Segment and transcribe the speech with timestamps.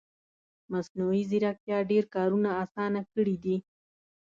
[0.71, 3.57] مصنوعي ځیرکتیا ډېر کارونه اسانه کړي دي